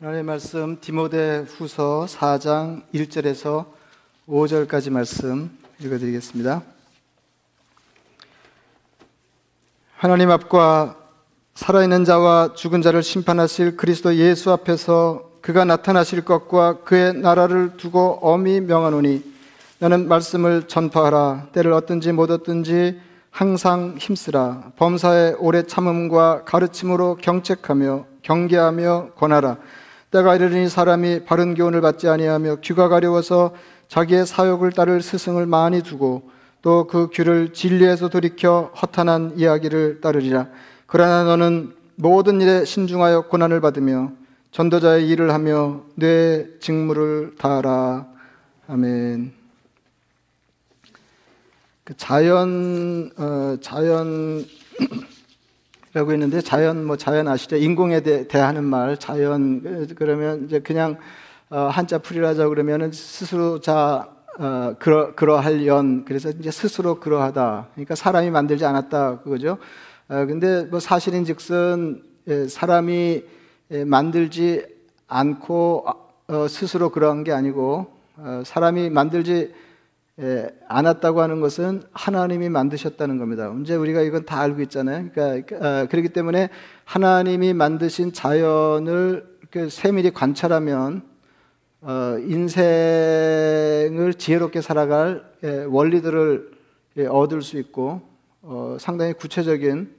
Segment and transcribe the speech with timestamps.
[0.00, 3.64] 하나님의 말씀 디모데 후서 4장 1절에서
[4.28, 6.62] 5절까지 말씀 읽어드리겠습니다.
[9.96, 10.96] 하나님 앞과
[11.54, 18.60] 살아있는 자와 죽은 자를 심판하실 그리스도 예수 앞에서 그가 나타나실 것과 그의 나라를 두고 엄히
[18.60, 19.22] 명하노니
[19.78, 21.50] 너는 말씀을 전파하라.
[21.52, 23.00] 때를 얻든지 못 얻든지
[23.30, 24.72] 항상 힘쓰라.
[24.74, 29.58] 범사의 오래 참음과 가르침으로 경책하며 경계하며 권하라
[30.14, 33.52] 때가 이르니 사람이 바른 교훈을 받지 아니하며 귀가 가려워서
[33.88, 36.30] 자기의 사욕을 따를 스승을 많이 두고
[36.62, 40.46] 또 그 귀를 진리에서 돌이켜 허탄한 이야기를 따르리라.
[40.86, 44.12] 그러나 너는 모든 일에 신중하여 고난을 받으며
[44.52, 48.06] 전도자의 일을 하며 뇌 직무를 다하라.
[48.68, 49.32] 아멘.
[51.82, 54.46] 그 자연 어, 자연
[55.94, 57.54] 라고 했는데 자연 뭐 자연 아시죠?
[57.54, 60.98] 인공에 대, 대하는 말 자연 그러면 이제 그냥
[61.50, 64.08] 어, 한자 풀이라자 그러면은 스스로 자
[64.40, 67.68] 어, 그러 그러할 연 그래서 이제 스스로 그러하다.
[67.74, 69.58] 그러니까 사람이 만들지 않았다 그거죠.
[70.08, 73.22] 어, 근데 뭐 사실인즉슨 예, 사람이
[73.70, 74.66] 예, 만들지
[75.06, 75.86] 않고
[76.26, 79.54] 어, 스스로 그러한 게 아니고 어, 사람이 만들지
[80.20, 83.52] 예, 않았다고 하는 것은 하나님이 만드셨다는 겁니다.
[83.60, 85.08] 이제 우리가 이건 다 알고 있잖아요.
[85.12, 86.50] 그러니까 어, 그렇기 때문에
[86.84, 89.26] 하나님이 만드신 자연을
[89.70, 91.02] 세밀히 관찰하면
[91.80, 96.50] 어, 인생을 지혜롭게 살아갈 예, 원리들을
[96.98, 98.02] 예, 얻을 수 있고
[98.42, 99.96] 어, 상당히 구체적인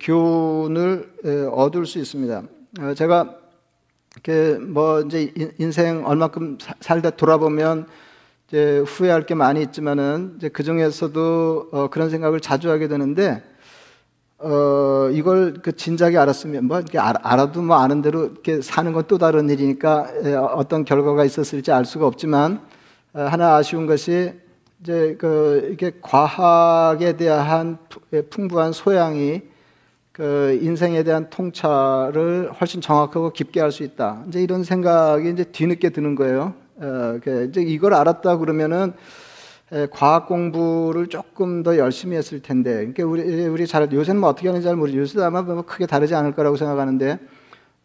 [0.00, 2.42] 교훈을 예, 얻을 수 있습니다.
[2.80, 3.38] 어, 제가
[4.68, 7.86] 뭐 이제 인생 얼마큼 살다 돌아보면
[8.54, 13.42] 이제 후회할 게 많이 있지만은 이제 그 중에서도 어 그런 생각을 자주 하게 되는데
[14.38, 19.18] 어 이걸 그 진작에 알았으면 뭐 이렇게 알아도 뭐 아는 대로 이렇게 사는 건 또
[19.18, 20.06] 다른 일이니까
[20.54, 22.60] 어떤 결과가 있었을지 알 수가 없지만
[23.12, 24.32] 어 하나 아쉬운 것이
[24.80, 27.78] 이제 그 이게 과학에 대한
[28.12, 29.42] 예, 풍부한 소양이
[30.12, 34.22] 그 인생에 대한 통찰을 훨씬 정확하고 깊게 할 수 있다.
[34.28, 36.54] 이제 이런 생각이 이제 뒤늦게 드는 거예요.
[36.76, 37.18] 어,
[37.48, 38.92] 이제 이걸 알았다 그러면은
[39.90, 44.64] 과학 공부를 조금 더 열심히 했을 텐데, 그러니까 우리 우리 잘 요새는 뭐 어떻게 하는지
[44.64, 44.98] 잘 모르죠.
[44.98, 47.18] 요새도 아마 뭐 크게 다르지 않을 거라고 생각하는데,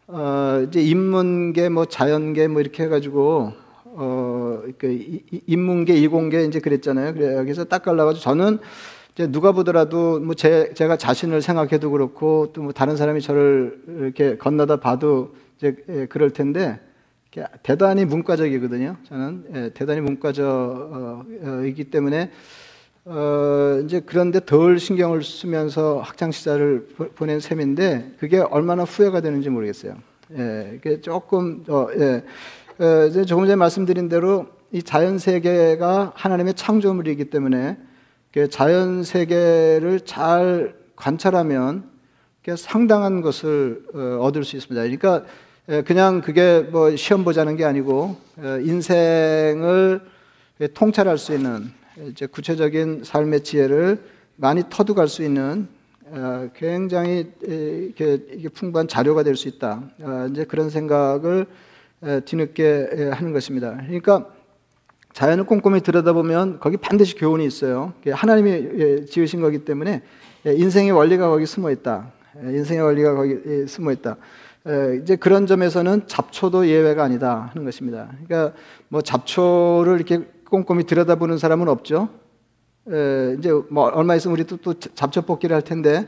[0.08, 3.54] 어, 이제 인문계, 뭐 자연계, 뭐 이렇게 해가지고
[3.86, 5.00] 어, 그
[5.48, 7.14] 인문계, 이공계 이제 그랬잖아요.
[7.14, 8.60] 그래 여기서 딱 갈라가지고 저는
[9.16, 14.38] 이제 누가 보더라도 뭐 제, 제가 자신을 생각해도 그렇고 또 뭐 다른 사람이 저를 이렇게
[14.38, 15.76] 건너다 봐도 이제
[16.10, 16.80] 그럴 텐데.
[17.62, 18.98] 대단히 문과적이거든요.
[19.04, 22.32] 저는 예, 대단히 문과적이기 때문에
[23.06, 29.96] 어, 이제 그런데 덜 신경을 쓰면서 학창 시절을 보낸 셈인데 그게 얼마나 후회가 되는지 모르겠어요.
[30.38, 32.24] 예, 조금 어, 예,
[32.84, 37.78] 어, 이제 조금 전에 말씀드린 대로 이 자연 세계가 하나님의 창조물이기 때문에
[38.50, 41.90] 자연 세계를 잘 관찰하면
[42.56, 44.82] 상당한 것을 어, 얻을 수 있습니다.
[44.82, 45.49] 그러니까 예,
[45.86, 50.02] 그냥 그게 뭐 시험 보자는 게 아니고 어, 인생을
[50.74, 51.72] 통찰할 수 있는
[52.08, 54.02] 이제 구체적인 삶의 지혜를
[54.36, 55.68] 많이 터득할 수 있는
[56.08, 59.84] 어, 굉장히 이게 풍부한 자료가 될 수 있다.
[60.00, 61.46] 어, 이제 그런 생각을
[62.26, 63.78] 뒤늦게 하는 것입니다.
[63.86, 64.26] 그러니까
[65.14, 67.94] 자연을 꼼꼼히 들여다보면 거기 반드시 교훈이 있어요.
[68.10, 70.02] 하나님이 예, 지으신 거기 때문에
[70.48, 72.12] 예, 인생의 원리가 거기 숨어 있다.
[72.42, 74.18] 인생의 원리가 거기 숨어 있다.
[75.02, 78.10] 이제 그런 점에서는 잡초도 예외가 아니다 하는 것입니다.
[78.26, 78.56] 그러니까
[78.88, 82.10] 뭐 잡초를 이렇게 꼼꼼히 들여다보는 사람은 없죠.
[83.38, 86.08] 이제 뭐 얼마 있으면 우리 또, 또 잡초 뽑기를 할 텐데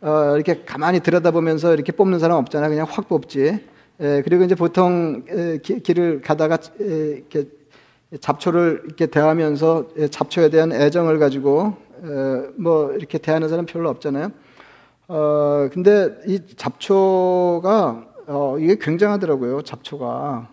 [0.00, 2.68] 어, 이렇게 가만히 들여다보면서 이렇게 뽑는 사람 없잖아.
[2.68, 3.64] 그냥 확 뽑지.
[3.98, 5.24] 그리고 이제 보통
[5.62, 7.44] 길을 가다가 이렇게
[8.20, 11.76] 잡초를 이렇게 대하면서 잡초에 대한 애정을 가지고
[12.56, 14.32] 뭐 이렇게 대하는 사람 별로 없잖아요.
[15.14, 20.48] 어, 근데 이 잡초가, 어, 이게 굉장하더라고요, 잡초가.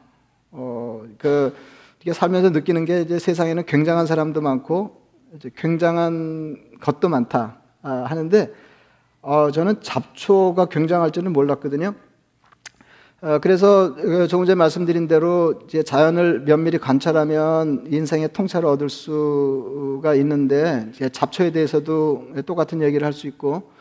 [0.52, 1.56] 어, 그,
[2.02, 4.98] 이게 살면서 느끼는 게 이제 세상에는 굉장한 사람도 많고,
[5.38, 7.62] 이제 굉장한 것도 많다.
[7.84, 8.54] 아, 하는데,
[9.22, 11.94] 어, 저는 잡초가 굉장할 줄은 몰랐거든요.
[13.22, 20.16] 어, 그래서 그 조금 전에 말씀드린 대로 이제 자연을 면밀히 관찰하면 인생의 통찰을 얻을 수가
[20.16, 23.79] 있는데 잡초에 대해서도 똑같은 얘기를 할 수 있고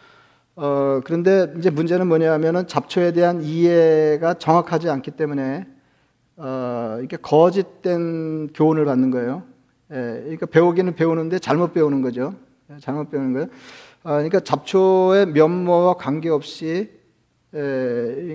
[0.60, 5.64] 어, 그런데 이제 문제는 뭐냐면은 잡초에 대한 이해가 정확하지 않기 때문에
[6.36, 9.44] 어, 이렇게 거짓된 교훈을 받는 거예요.
[9.92, 12.34] 예, 그러니까 배우기는 배우는데 잘못 배우는 거죠.
[12.72, 13.46] 예, 잘못 배우는 거예요.
[14.02, 16.90] 어, 그러니까 잡초의 면모와 관계없이
[17.54, 17.58] 예,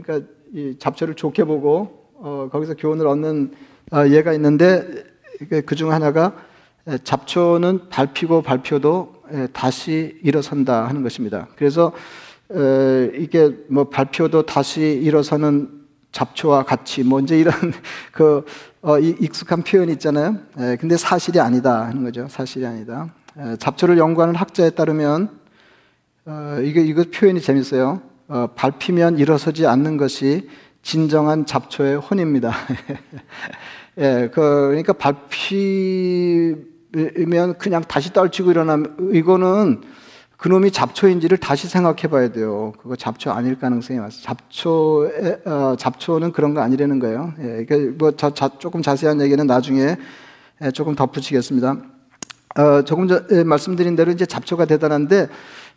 [0.02, 0.22] 그러니까
[0.54, 3.52] 이 잡초를 좋게 보고 어, 거기서 교훈을 얻는
[3.92, 5.04] 어, 예가 있는데
[5.66, 6.34] 그 중 하나가
[7.04, 9.13] 잡초는 밟히고 밟혀도
[9.54, 11.48] 다시 일어선다 하는 것입니다.
[11.56, 11.94] 그래서
[13.18, 15.84] 이게 뭐 발표도 다시 일어서는
[16.14, 17.54] 잡초와 같이 뭐 이제 이런
[18.14, 18.46] 그
[18.82, 20.38] 어, 익숙한 표현 있잖아요.
[20.60, 22.28] 에, 근데 사실이 아니다 하는 거죠.
[22.30, 23.14] 사실이 아니다.
[23.38, 25.30] 에, 잡초를 연구하는 학자에 따르면
[26.26, 28.02] 어, 이거 이거 표현이 재밌어요.
[28.28, 30.50] 어, 밟히면 일어서지 않는 것이
[30.82, 32.54] 진정한 잡초의 혼입니다.
[33.98, 36.56] 예, 그, 그러니까 밟히
[36.94, 39.82] 면 그냥 다시 떨치고 일어나면 이거는
[40.38, 42.74] 그놈이 잡초인지를 다시 생각해 봐야 돼요.
[42.78, 44.12] 그거 잡초 아닐 가능성이 많아요.
[44.22, 45.10] 잡초,
[45.46, 47.34] 어, 잡초는 그런 거 아니라는 거예요.
[47.40, 49.96] 예, 그러니까 뭐 자, 자, 조금 자세한 얘기는 나중에
[50.62, 51.78] 예, 조금 덧붙이겠습니다.
[52.58, 55.30] 어, 조금 전 예, 말씀드린 대로 이제 잡초가 대단한데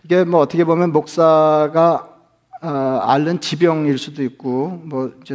[0.04, 2.08] 이게 뭐 어떻게 보면 목사가
[2.60, 2.68] 어,
[3.02, 5.34] 앓는 지병일 수도 있고 뭐 이제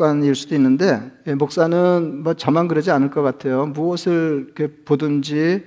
[0.00, 3.66] 습관일 수도 있는데 예, 목사는 뭐 저만 그러지 않을 것 같아요.
[3.66, 4.54] 무엇을
[4.86, 5.64] 보든지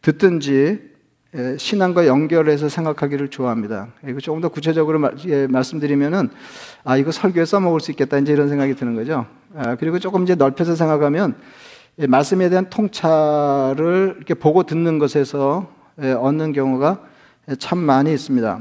[0.00, 0.92] 듣든지
[1.34, 3.88] 예, 신앙과 연결해서 생각하기를 좋아합니다.
[4.06, 6.30] 이거 조금 더 구체적으로 예, 말씀드리면은
[6.84, 9.26] 아 이거 설교에 써먹을 수 있겠다 이제 이런 생각이 드는 거죠.
[9.56, 11.34] 아, 그리고 조금 이제 넓혀서 생각하면
[11.98, 15.68] 예, 말씀에 대한 통찰을 이렇게 보고 듣는 것에서
[15.98, 17.00] 얻는 경우가
[17.58, 18.60] 참 많이 있습니다.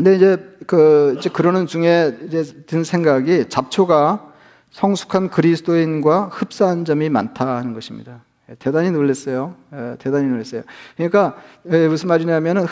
[0.00, 4.32] 아, 근데 이제 그 이제 그러는 중에 이제 든 생각이 잡초가
[4.70, 8.22] 성숙한 그리스도인과 흡사한 점이 많다는 것입니다.
[8.48, 9.54] 예, 대단히 놀랐어요.
[9.74, 10.62] 예, 대단히 놀랐어요.
[10.96, 11.36] 그러니까
[11.70, 12.66] 예, 무슨 말이냐면은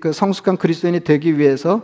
[0.00, 1.82] 그 성숙한 그리스도인이 되기 위해서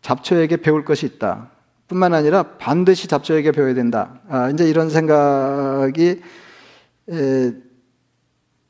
[0.00, 1.50] 잡초에게 배울 것이 있다.
[1.88, 4.20] 뿐만 아니라 반드시 잡초에게 배워야 된다.
[4.28, 6.20] 아, 이제 이런 생각이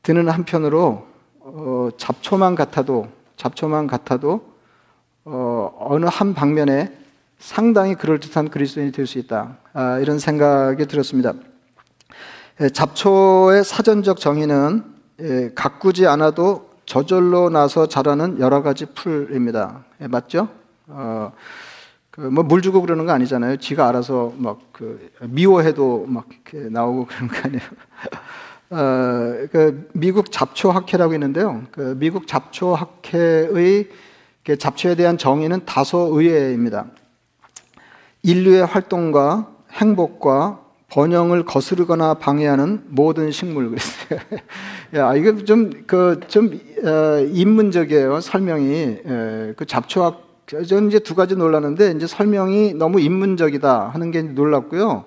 [0.01, 1.07] 드는 한편으로
[1.39, 3.07] 어, 잡초만 같아도
[3.37, 4.52] 잡초만 같아도
[5.25, 6.91] 어, 느 한 방면에
[7.39, 9.57] 상당히 그럴듯한 그리스도인이 될 수 있다.
[9.73, 11.33] 아, 이런 생각이 들었습니다.
[12.61, 14.83] 예, 잡초의 사전적 정의는
[15.21, 19.83] 예, 가꾸지 않아도 저절로 나서 자라는 여러 가지 풀입니다.
[20.01, 20.49] 예, 맞죠?
[20.87, 21.31] 어,
[22.11, 23.57] 그 뭐물 주고 그러는 거 아니잖아요.
[23.57, 27.61] 지가 알아서 막 그 미워해도 막 나오고 그런 거 아니에요.
[28.71, 31.63] 어, 그 미국 잡초학회라고 있는데요.
[31.71, 33.89] 그 미국 잡초학회의
[34.57, 36.87] 잡초에 대한 정의는 다소 의외입니다.
[38.23, 40.59] 인류의 활동과 행복과
[40.89, 44.19] 번영을 거스르거나 방해하는 모든 식물 그랬어요.
[44.95, 48.21] 야, 이거 좀, 그, 좀, 어, 인문적이에요.
[48.21, 48.69] 설명이.
[48.69, 50.21] 예, 그 잡초학,
[50.67, 55.05] 저는 이제 두 가지 놀랐는데, 이제 설명이 너무 인문적이다 하는 게 놀랐고요.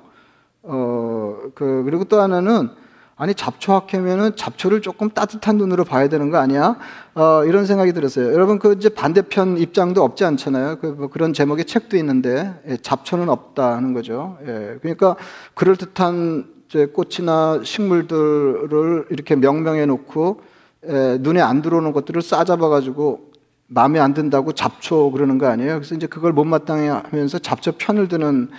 [0.64, 2.70] 어, 그, 그리고 또 하나는,
[3.18, 6.76] 아니 잡초학회면은 잡초를 조금 따뜻한 눈으로 봐야 되는 거 아니야?
[7.14, 8.30] 어, 이런 생각이 들었어요.
[8.34, 10.78] 여러분 그 이제 반대편 입장도 없지 않잖아요.
[10.80, 14.36] 그, 뭐 그런 제목의 책도 있는데 예, 잡초는 없다는 거죠.
[14.42, 15.16] 예, 그러니까
[15.54, 16.44] 그럴 듯한
[16.92, 20.40] 꽃이나 식물들을 이렇게 명명해 놓고
[20.86, 23.30] 예, 눈에 안 들어오는 것들을 싸잡아 가지고
[23.66, 25.76] 마음에 안 든다고 잡초 그러는 거 아니에요?
[25.76, 28.50] 그래서 이제 그걸 못마땅해 하면서 잡초 편을 드는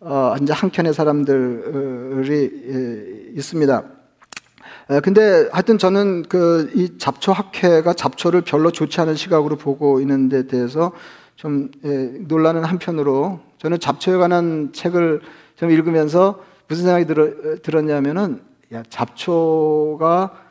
[0.00, 3.82] 어, 이제 한켠의 사람들이 예, 있습니다.
[5.02, 10.46] 근데 하여튼 저는 그 이 잡초 학회가 잡초를 별로 좋지 않은 시각으로 보고 있는 데
[10.46, 10.92] 대해서
[11.34, 11.88] 좀 예,
[12.20, 15.20] 놀라는 한편으로 저는 잡초에 관한 책을
[15.56, 18.40] 좀 읽으면서 무슨 생각이 들어, 들었냐면은
[18.72, 20.42] 야, 잡초가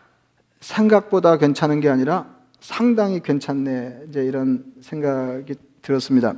[0.60, 2.28] 생각보다 괜찮은 게 아니라
[2.60, 4.06] 상당히 괜찮네.
[4.10, 6.34] 이제 이런 생각이 들었습니다.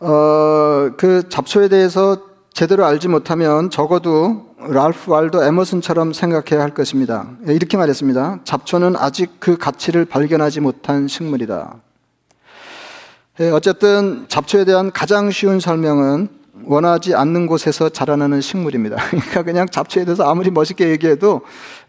[0.00, 2.18] 어, 그 잡초에 대해서
[2.52, 7.30] 제대로 알지 못하면 적어도 랄프 waldo 에머슨처럼 생각해야 할 것입니다.
[7.46, 8.40] 이렇게 말했습니다.
[8.44, 11.76] 잡초는 아직 그 가치를 발견하지 못한 식물이다.
[13.40, 16.28] 예, 어쨌든 잡초에 대한 가장 쉬운 설명은
[16.64, 18.96] 원하지 않는 곳에서 자라나는 식물입니다.
[19.10, 21.42] 그러니까 그냥 잡초에 대해서 아무리 멋있게 얘기해도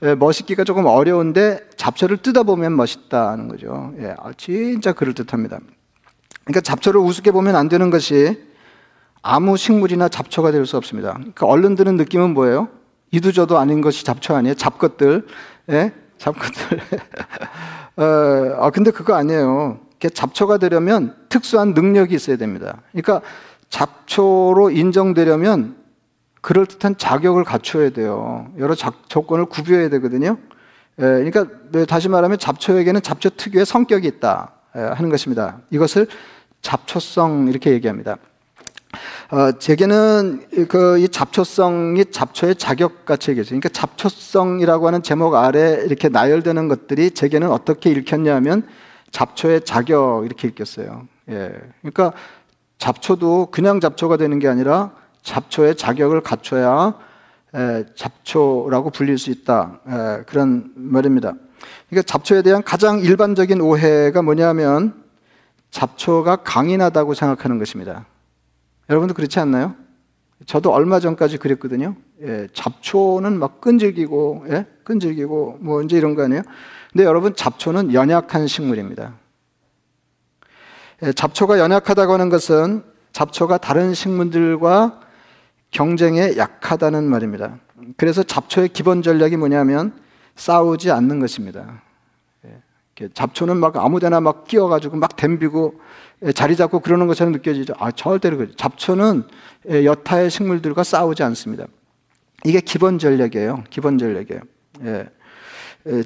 [0.04, 3.94] 예, 멋있기가 조금 어려운데 잡초를 뜯어보면 멋있다는 거죠.
[4.00, 5.60] 예, 아, 진짜 그럴듯합니다.
[6.50, 8.44] 그러니까 잡초를 우습게 보면 안 되는 것이
[9.22, 11.14] 아무 식물이나 잡초가 될 수 없습니다.
[11.14, 12.70] 그러니까 얼른 드는 느낌은 뭐예요?
[13.12, 14.56] 이도저도 아닌 것이 잡초 아니에요?
[14.56, 15.28] 잡것들.
[15.70, 15.94] 예?
[16.18, 16.80] 잡것들.
[17.98, 18.04] 어,
[18.66, 19.80] 아, 근데 그거 아니에요.
[20.12, 22.82] 잡초가 되려면 특수한 능력이 있어야 됩니다.
[22.94, 23.22] 그러니까
[23.70, 25.76] 잡초로 인정되려면
[26.42, 28.52] 그럴듯한 자격을 갖춰야 돼요.
[28.58, 30.38] 여러 자, 조건을 구비해야 되거든요.
[30.98, 35.60] 예, 그러니까 네, 다시 말하면 잡초에게는 잡초 특유의 성격이 있다 예, 하는 것입니다.
[35.70, 36.08] 이것을
[36.62, 38.18] 잡초성 이렇게 얘기합니다.
[39.32, 43.60] 어, 제게는 그 이 잡초성이 잡초의 자격같이 얘기했어요.
[43.60, 48.64] 그러니까 잡초성이라고 하는 제목 아래 이렇게 나열되는 것들이 제게는 어떻게 읽혔냐면
[49.12, 51.08] 잡초의 자격 이렇게 읽혔어요.
[51.30, 51.54] 예.
[51.82, 52.14] 그러니까
[52.80, 56.96] 잡초도 그냥 잡초가 되는 게 아니라 잡초의 자격을 갖춰야
[57.54, 59.80] 에, 잡초라고 불릴 수 있다.
[59.88, 61.34] 에, 그런 말입니다.
[61.90, 65.04] 그러니까 잡초에 대한 가장 일반적인 오해가 뭐냐면
[65.72, 68.06] 잡초가 강인하다고 생각하는 것입니다.
[68.90, 69.76] 여러분도 그렇지 않나요?
[70.46, 71.96] 저도 얼마 전까지 그랬거든요.
[72.22, 74.66] 예, 잡초는 막 끈질기고, 예?
[74.84, 76.42] 끈질기고, 뭐 이제 이런 거 아니에요?
[76.92, 79.14] 근데 여러분, 잡초는 연약한 식물입니다.
[81.04, 85.02] 예, 잡초가 연약하다고 하는 것은 잡초가 다른 식물들과
[85.72, 87.58] 경쟁에 약하다는 말입니다.
[87.98, 89.94] 그래서 잡초의 기본 전략이 뭐냐면
[90.36, 91.82] 싸우지 않는 것입니다.
[93.02, 95.80] 예, 잡초는 막 아무데나 막 끼어가지고 막 댐비고
[96.26, 97.74] 예, 자리 잡고 그러는 것처럼 느껴지죠.
[97.80, 98.56] 아, 절대로 그죠.
[98.56, 99.24] 잡초는
[99.70, 101.66] 예, 여타의 식물들과 싸우지 않습니다.
[102.46, 103.64] 이게 기본 전략이에요.
[103.70, 104.42] 기본 전략이에요.
[104.86, 105.10] 예.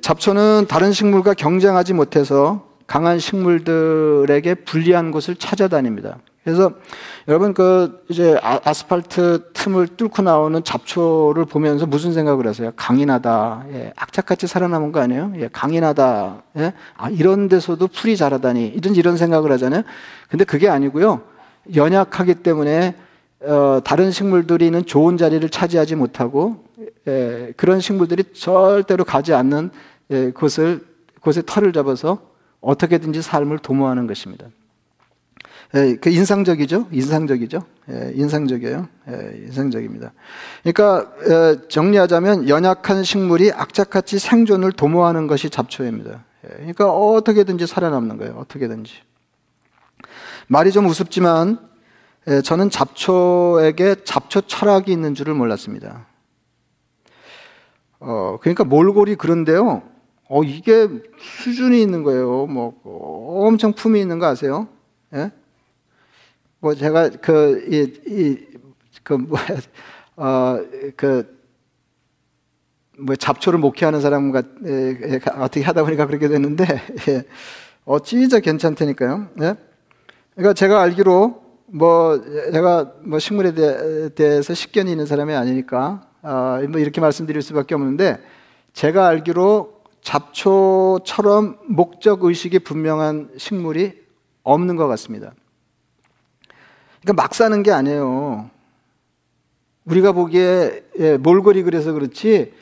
[0.02, 6.20] 잡초는 다른 식물과 경쟁하지 못해서 강한 식물들에게 불리한 곳을 찾아다닙니다.
[6.44, 6.74] 그래서
[7.28, 12.72] 여러분 그 이제 아, 스팔트 틈을 뚫고 나오는 잡초를 보면서 무슨 생각을 하세요?
[12.76, 13.66] 강인하다.
[13.72, 15.34] 예, 악착같이 살아남은 거 아니에요?
[15.38, 16.44] 예, 강인하다.
[16.58, 16.74] 예?
[16.98, 18.68] 아, 이런 데서도 풀이 자라다니.
[18.68, 19.84] 이런 이런 생각을 하잖아요.
[20.28, 21.22] 근데 그게 아니고요.
[21.74, 22.96] 연약하기 때문에
[23.44, 26.66] 어, 다른 식물들이는 좋은 자리를 차지하지 못하고
[27.08, 29.72] 예, 그런 식물들이 절대로 가지 않는
[30.12, 30.86] 예, 곳을
[31.22, 32.20] 곳에 털을 잡아서
[32.60, 34.48] 어떻게든지 삶을 도모하는 것입니다.
[35.76, 36.88] 예, 그 인상적이죠?
[36.92, 37.64] 인상적이죠?
[37.90, 38.88] 예, 인상적이에요.
[39.10, 40.14] 예, 인상적입니다.
[40.62, 46.24] 그러니까 예, 정리하자면 연약한 식물이 악착같이 생존을 도모하는 것이 잡초입니다.
[46.46, 48.36] 예, 그러니까 어떻게든지 살아남는 거예요.
[48.38, 48.94] 어떻게든지.
[50.48, 51.58] 말이 좀 우습지만
[52.28, 56.06] 예, 저는 잡초에게 잡초 철학이 있는 줄을 몰랐습니다.
[58.00, 59.82] 어, 그러니까 몰골이 그런데요.
[60.30, 60.88] 어, 이게
[61.18, 62.46] 수준이 있는 거예요.
[62.46, 62.80] 뭐
[63.48, 64.68] 엄청 품이 있는 거 아세요?
[65.16, 65.32] 예?
[66.64, 68.54] 뭐 제가 그이그
[69.20, 69.44] 뭐야
[70.16, 71.44] 어그
[73.00, 76.64] 뭐 잡초를 목회하는 사람과 에, 어떻게 하다 보니까 그렇게 됐는데
[77.10, 77.26] 예.
[77.84, 79.28] 어 진짜 괜찮다니까요.
[79.42, 79.56] 예?
[80.36, 82.22] 그러니까 제가 알기로 뭐
[82.54, 88.24] 제가 뭐 식물에 대, 해서 식견이 있는 사람이 아니니까 어, 뭐 이렇게 말씀드릴 수밖에 없는데
[88.72, 94.02] 제가 알기로 잡초처럼 목적 의식이 분명한 식물이
[94.44, 95.34] 없는 것 같습니다.
[97.04, 98.50] 그러니까 막 사는 게 아니에요.
[99.86, 102.54] 우리가 보기에 예, 몰골이 그래서 그렇지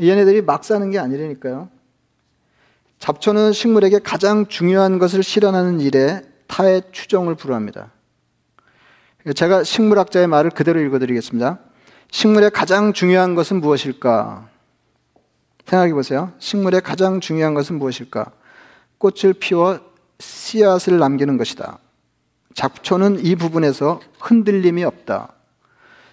[0.00, 1.68] 얘네들이 막 사는 게 아니라니까요.
[2.98, 7.90] 잡초는 식물에게 가장 중요한 것을 실현하는 일에 타의 추종을 불허합니다.
[9.34, 11.58] 제가 식물학자의 말을 그대로 읽어드리겠습니다.
[12.10, 14.48] 식물의 가장 중요한 것은 무엇일까?
[15.66, 16.32] 생각해 보세요.
[16.38, 18.32] 식물의 가장 중요한 것은 무엇일까?
[18.98, 19.80] 꽃을 피워
[20.18, 21.78] 씨앗을 남기는 것이다.
[22.54, 25.28] 잡초는 이 부분에서 흔들림이 없다.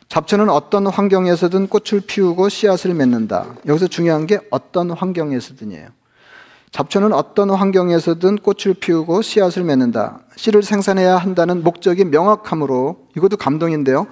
[0.09, 3.55] 잡초는 어떤 환경에서든 꽃을 피우고 씨앗을 맺는다.
[3.65, 5.87] 여기서 중요한 게 어떤 환경에서든이에요.
[6.71, 10.19] 잡초는 어떤 환경에서든 꽃을 피우고 씨앗을 맺는다.
[10.35, 14.07] 씨를 생산해야 한다는 목적이 명확함으로 이것도 감동인데요.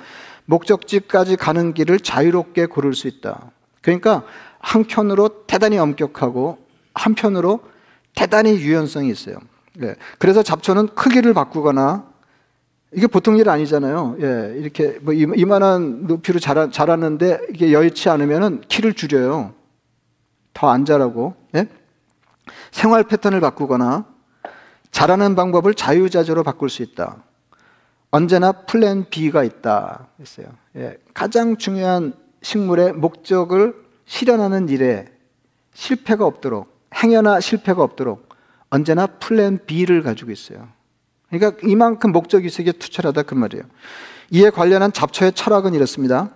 [0.46, 3.52] 목적지까지 가는 길을 자유롭게 고를 수 있다.
[3.82, 4.24] 그러니까
[4.60, 6.60] 한편으로 대단히 엄격하고
[6.94, 7.62] 한편으로
[8.16, 9.38] 대단히 유연성이 있어요.
[9.76, 9.96] 네.
[10.18, 12.09] 그래서 잡초는 크기를 바꾸거나
[12.94, 14.18] 이게 보통 일 아니잖아요.
[14.22, 19.54] 예, 이렇게 뭐 이만한 높이로 자라, 자랐는데 이게 여의치 않으면은 키를 줄여요.
[20.54, 21.36] 더 안 자라고.
[21.56, 21.68] 예?
[22.72, 24.06] 생활 패턴을 바꾸거나
[24.92, 27.18] 자라는 방법을 자유자재로 바꿀 수 있다.
[28.12, 30.08] 언제나 plan B가 있다.
[30.20, 30.48] 했어요.
[30.76, 35.06] 예, 가장 중요한 식물의 목적을 실현하는 일에
[35.74, 38.28] 실패가 없도록 행여나 실패가 없도록
[38.72, 40.68] 언제나 plan B를 가지고 있어요.
[41.30, 43.64] 그러니까 이만큼 목적이 세계 투철하다 그 말이에요.
[44.32, 46.32] 이에 관련한 잡초의 철학은 이렇습니다.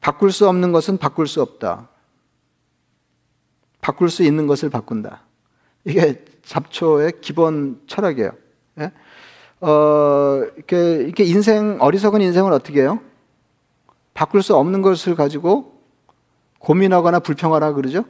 [0.00, 1.88] 바꿀 수 없는 것은 바꿀 수 없다.
[3.80, 5.22] 바꿀 수 있는 것을 바꾼다.
[5.84, 8.32] 이게 잡초의 기본 철학이에요.
[8.80, 8.92] 예?
[9.60, 13.00] 어, 이렇게, 이렇게 인생, 어리석은 인생을 어떻게 해요?
[14.14, 15.80] 바꿀 수 없는 것을 가지고
[16.58, 18.04] 고민하거나 불평하라 그러죠?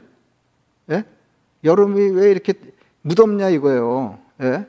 [0.91, 1.05] 예?
[1.63, 2.53] 여름이 왜 이렇게
[3.01, 4.19] 무덥냐 이거예요.
[4.41, 4.67] 예?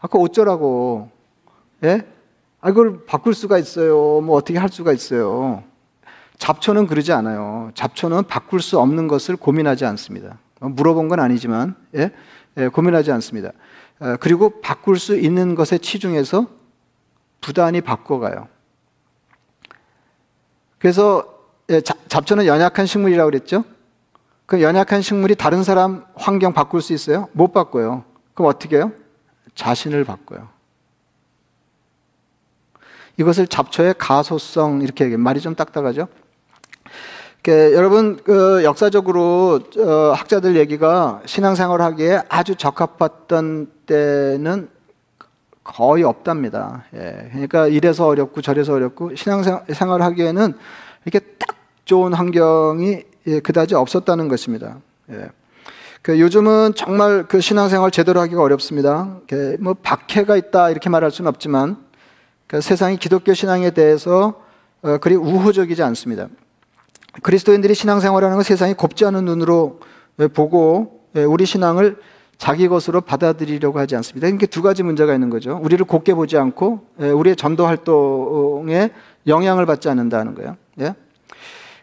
[0.00, 1.10] 아까 어쩌라고.
[1.84, 2.06] 예?
[2.60, 4.20] 아, 그걸 바꿀 수가 있어요.
[4.20, 5.62] 뭐 어떻게 할 수가 있어요.
[6.38, 7.70] 잡초는 그러지 않아요.
[7.74, 10.38] 잡초는 바꿀 수 없는 것을 고민하지 않습니다.
[10.60, 12.12] 물어본 건 아니지만, 예?
[12.56, 13.52] 예, 고민하지 않습니다.
[14.00, 16.46] 어, 그리고 바꿀 수 있는 것에 치중해서
[17.40, 18.48] 부단히 바꿔가요.
[20.78, 21.38] 그래서
[21.70, 23.64] 예, 잡초는 연약한 식물이라고 그랬죠?
[24.46, 27.28] 그 연약한 식물이 다른 사람 환경 바꿀 수 있어요?
[27.32, 28.04] 못 바꿔요.
[28.34, 28.92] 그럼 어떻게 해요?
[29.58, 30.48] 자신을 바꿔요.
[33.16, 35.18] 이것을 잡초의 가소성 이렇게 얘기해요.
[35.18, 36.06] 말이 좀 딱딱하죠.
[37.48, 44.68] 여러분 그 역사적으로 어, 학자들 얘기가 신앙생활 하기에 아주 적합했던 때는
[45.64, 46.84] 거의 없답니다.
[46.94, 47.28] 예.
[47.32, 50.52] 그러니까 이래서 어렵고 저래서 어렵고 신앙생활 하기에는
[51.06, 54.76] 이렇게 딱 좋은 환경이 예, 그다지 없었다는 것입니다.
[55.10, 55.30] 예.
[56.08, 59.18] 그 요즘은 정말 그 신앙생활 제대로 하기가 어렵습니다.
[59.60, 61.76] 뭐 박해가 있다 이렇게 말할 수는 없지만
[62.46, 64.40] 그 세상이 기독교 신앙에 대해서
[64.80, 66.28] 어, 그리 우호적이지 않습니다.
[67.22, 69.80] 그리스도인들이 신앙생활하는 건 세상이 곱지 않은 눈으로
[70.20, 71.98] 예, 보고 예, 우리 신앙을
[72.38, 74.28] 자기 것으로 받아들이려고 하지 않습니다.
[74.28, 75.60] 이게 두 가지 문제가 있는 거죠.
[75.62, 78.92] 우리를 곱게 보지 않고 예, 우리의 전도 활동에
[79.26, 80.56] 영향을 받지 않는다는 거예요.
[80.80, 80.94] 예?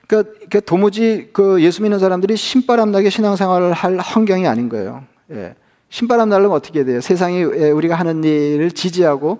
[0.08, 5.04] 그러니까 도무지 그 예수 믿는 사람들이 신바람 나게 신앙생활을 할 환경이 아닌 거예요.
[5.32, 5.56] 예.
[5.90, 7.02] 신바람 날려면 어떻게 돼요?
[7.02, 9.40] 세상이 우리가 하는 일을 지지하고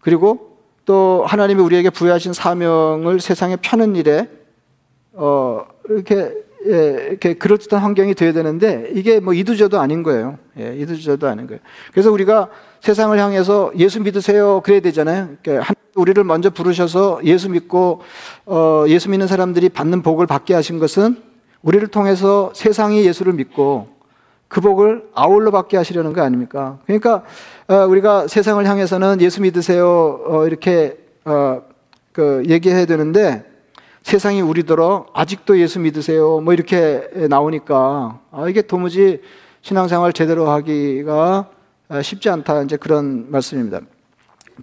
[0.00, 4.28] 그리고 또 하나님이 우리에게 부여하신 사명을 세상에 펴는 일에
[5.12, 6.32] 어 이렇게
[6.66, 10.38] 예, 이렇게 그럴듯한 환경이 돼야 되는데 이게 뭐 이두저도 아닌 거예요.
[10.58, 11.60] 예, 이두저도 아닌 거예요.
[11.92, 12.48] 그래서 우리가
[12.82, 15.28] 세상을 향해서 예수 믿으세요 그래야 되잖아요.
[15.40, 18.02] 그러니까 우리를 먼저 부르셔서 예수 믿고
[18.44, 21.16] 어, 예수 믿는 사람들이 받는 복을 받게 하신 것은
[21.62, 23.86] 우리를 통해서 세상이 예수를 믿고
[24.48, 26.78] 그 복을 아울러 받게 하시려는 거 아닙니까?
[26.86, 27.22] 그러니까
[27.68, 31.62] 어, 우리가 세상을 향해서는 예수 믿으세요 어, 이렇게 어,
[32.10, 33.44] 그 얘기해야 되는데
[34.02, 39.20] 세상이 우리더러 아직도 예수 믿으세요 뭐 이렇게 나오니까 아, 이게 도무지
[39.60, 41.46] 신앙생활 제대로 하기가
[42.00, 43.80] 쉽지 않다 이제 그런 말씀입니다.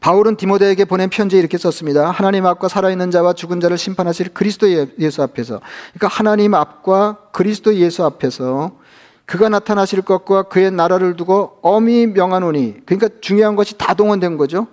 [0.01, 2.11] 바울은 디모데에게 보낸 편지에 이렇게 썼습니다.
[2.11, 5.61] 하나님 앞과 살아있는 자와 죽은 자를 심판하실 그리스도 예, 예수 앞에서.
[5.93, 8.77] 그러니까 하나님 앞과 그리스도 예수 앞에서
[9.25, 12.85] 그가 나타나실 것과 그의 나라를 두고 엄히 명하노니.
[12.85, 14.67] 그러니까 중요한 것이 다 동원된 거죠.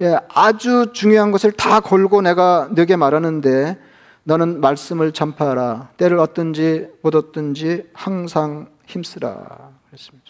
[0.00, 3.78] 예, 아주 중요한 것을 다 걸고 내가 너게 말하는데
[4.24, 5.90] 너는 말씀을 전파하라.
[5.96, 9.70] 때를 얻든지 못 얻든지 항상 힘쓰라.
[9.90, 10.21] 그랬습니다.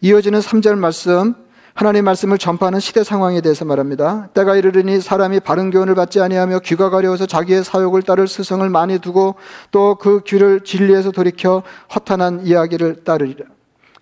[0.00, 1.34] 이어지는 3절 말씀
[1.74, 4.30] 하나님 말씀을 전파하는 시대 상황에 대해서 말합니다.
[4.32, 9.34] 때가 이르르니 사람이 바른 교훈을 받지 아니하며 귀가 가려워서 자기의 사욕을 따를 스승을 많이 두고
[9.70, 11.62] 또 그 귀를 진리에서 돌이켜
[11.94, 13.44] 허탄한 이야기를 따르리라.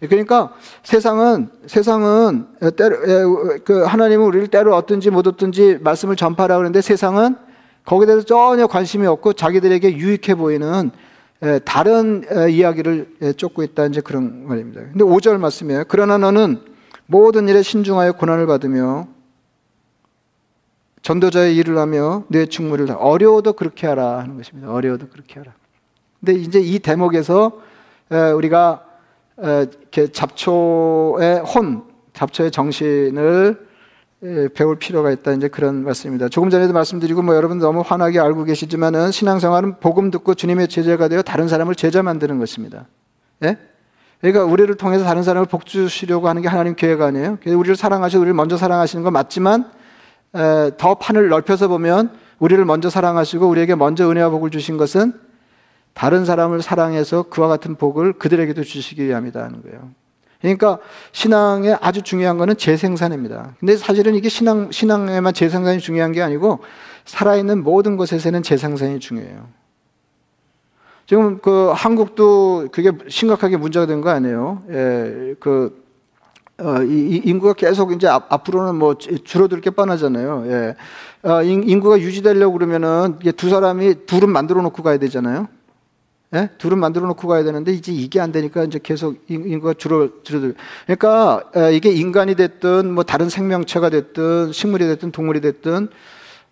[0.00, 0.52] 그러니까
[0.82, 2.96] 세상은 세상은 때로
[3.64, 7.36] 그 하나님은 우리를 때로 어떤지 못 어떤지 말씀을 전파하라 그러는데 세상은
[7.84, 10.90] 거기에 대해서 전혀 관심이 없고 자기들에게 유익해 보이는
[11.64, 14.80] 다른 이야기를 쫓고 있다 이제 그런 말입니다.
[14.82, 15.84] 근데 5절 말씀이에요.
[15.88, 16.60] 그러나 너는
[17.06, 19.08] 모든 일에 신중하여 고난을 받으며
[21.02, 24.72] 전도자의 일을 하며 내 충무를 어려워도 그렇게 하라 하는 것입니다.
[24.72, 25.52] 어려워도 그렇게 하라.
[26.18, 27.60] 근데 이제 이 대목에서
[28.36, 28.86] 우리가
[30.12, 31.82] 잡초의 혼,
[32.14, 33.68] 잡초의 정신을
[34.54, 36.28] 배울 필요가 있다 이제 그런 말씀입니다.
[36.30, 41.20] 조금 전에도 말씀드리고 뭐 여러분 너무 환하게 알고 계시지만은 신앙생활은 복음 듣고 주님의 제자가 되어
[41.20, 42.86] 다른 사람을 제자 만드는 것입니다.
[43.42, 43.58] 예?
[44.20, 47.36] 그러니까 우리를 통해서 다른 사람을 복 주시려고 하는 게 하나님 계획 아니에요.
[47.40, 49.70] 그래서 우리를 사랑하시고 우리를 먼저 사랑하시는 건 맞지만
[50.34, 55.12] 에, 더 판을 넓혀서 보면 우리를 먼저 사랑하시고 우리에게 먼저 은혜와 복을 주신 것은
[55.92, 59.90] 다른 사람을 사랑해서 그와 같은 복을 그들에게도 주시기 위함이다 하는 거예요.
[60.44, 60.78] 그러니까
[61.12, 63.54] 신앙에 아주 중요한 것은 재생산입니다.
[63.58, 66.58] 근데 사실은 이게 신앙, 신앙에만 재생산이 중요한 게 아니고
[67.06, 69.48] 살아있는 모든 것에서는 재생산이 중요해요.
[71.06, 74.62] 지금 그 한국도 그게 심각하게 문제가 된 거 아니에요?
[74.70, 75.82] 예, 그,
[76.58, 80.44] 어, 이, 인구가 계속 이제 앞, 으로는뭐 줄어들 게 뻔하잖아요.
[80.46, 80.76] 예.
[81.28, 85.48] 어, 인구가 유지되려고 그러면은 두 사람이 둘은 만들어 놓고 가야 되잖아요.
[86.34, 86.50] 예?
[86.58, 90.54] 둘은 만들어 놓고 가야 되는데 이제 이게 안 되니까 이제 계속 인구가 줄어 줄어들.
[90.86, 95.88] 그러니까 이게 인간이 됐든 뭐 다른 생명체가 됐든 식물이 됐든 동물이 됐든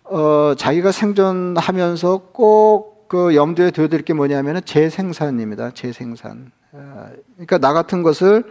[0.05, 5.69] 어, 자기가 생존하면서 꼭 그 염두에 둬야 될 게 뭐냐면은 재생산입니다.
[5.75, 6.51] 재생산.
[6.71, 8.43] 어, 그러니까 나 같은 것을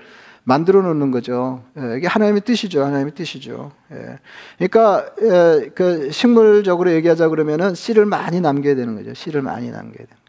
[0.45, 1.65] 만들어 놓는 거죠.
[1.77, 2.85] 예, 이게 하나님의 뜻이죠.
[2.85, 3.73] 하나님의 뜻이죠.
[3.91, 4.21] 예.
[4.59, 9.15] 그러니까 예, 그 식물적으로 얘기하자 그러면은 씨를 많이 남겨야 되는 거죠.
[9.15, 10.22] 씨를 많이 남겨야 거예요.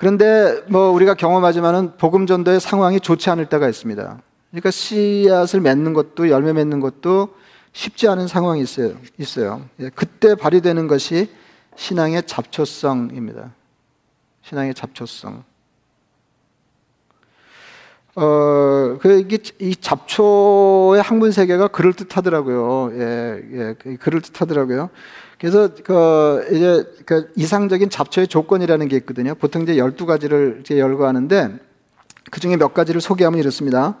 [0.00, 4.18] 그런데 뭐 우리가 경험하지만은 복음 전도의 상황이 좋지 않을 때가 있습니다.
[4.50, 7.34] 그러니까 씨앗을 맺는 것도 열매 맺는 것도
[7.74, 8.94] 쉽지 않은 상황이 있어요.
[9.18, 9.62] 있어요.
[9.94, 11.30] 그때 발휘되는 것이
[11.76, 13.52] 신앙의 잡초성입니다.
[14.40, 15.44] 신앙의 잡초성.
[18.16, 22.90] 어, 그, 이게, 이 잡초의 학문 세계가 그럴듯 하더라고요.
[22.94, 24.88] 예, 예, 그 그럴듯 하더라고요.
[25.40, 29.34] 그래서, 그, 이제, 그 이상적인 잡초의 조건이라는 게 있거든요.
[29.34, 31.58] 보통 이제 12가지를 이제 열거하는데,
[32.30, 33.96] 그 중에 몇 가지를 소개하면 이렇습니다.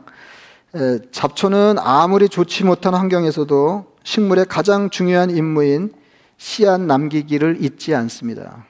[0.76, 5.92] 예, 잡초는 아무리 좋지 못한 환경에서도 식물의 가장 중요한 임무인
[6.36, 8.66] 씨앗 남기기를 잊지 않습니다.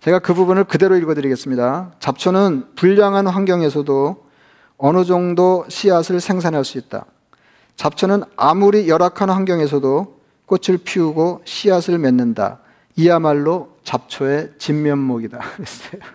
[0.00, 1.94] 제가 그 부분을 그대로 읽어드리겠습니다.
[1.98, 4.24] 잡초는 불량한 환경에서도
[4.78, 7.04] 어느 정도 씨앗을 생산할 수 있다.
[7.76, 10.17] 잡초는 아무리 열악한 환경에서도
[10.48, 12.60] 꽃을 피우고 씨앗을 맺는다.
[12.96, 15.40] 이야말로 잡초의 진면목이다.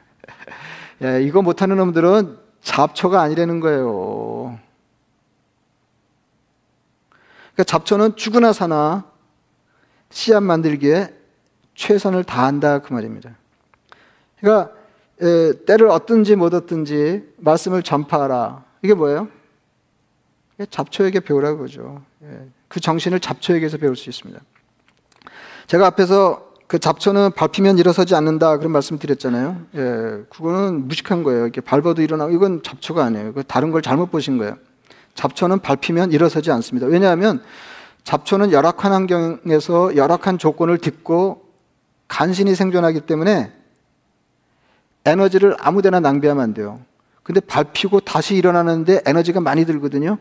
[1.03, 4.59] 예, 이거 못하는 놈들은 잡초가 아니라는 거예요.
[7.53, 9.05] 그러니까 잡초는 죽으나 사나
[10.09, 11.13] 씨앗 만들기에
[11.75, 13.35] 최선을 다한다 그 말입니다.
[14.39, 14.73] 그러니까
[15.21, 18.63] 에, 때를 얻든지 못 얻든지 말씀을 전파하라.
[18.81, 19.27] 이게 뭐예요?
[20.69, 22.01] 잡초에게 배우라고 그러죠.
[22.23, 24.41] 예, 그 정신을 잡초에게서 배울 수 있습니다.
[25.67, 29.61] 제가 앞에서 그 잡초는 밟히면 일어서지 않는다 그런 말씀 드렸잖아요.
[29.75, 29.79] 예,
[30.27, 31.43] 그거는 무식한 거예요.
[31.43, 33.33] 이렇게 밟아도 일어나고 이건 잡초가 아니에요.
[33.33, 34.57] 그 다른 걸 잘못 보신 거예요.
[35.13, 36.87] 잡초는 밟히면 일어서지 않습니다.
[36.87, 37.43] 왜냐하면
[38.05, 41.45] 잡초는 열악한 환경에서 열악한 조건을 딛고
[42.07, 43.51] 간신히 생존하기 때문에
[45.05, 46.79] 에너지를 아무데나 낭비하면 안 돼요.
[47.21, 50.17] 근데 밟히고 다시 일어나는데 에너지가 많이 들거든요.